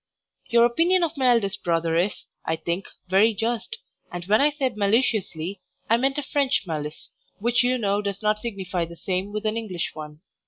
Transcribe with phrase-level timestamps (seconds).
[0.49, 3.77] Your opinion of my eldest brother is, I think, very just,
[4.11, 8.39] and when I said maliciously, I meant a French malice, which you know does not
[8.39, 10.21] signify the same with an English one.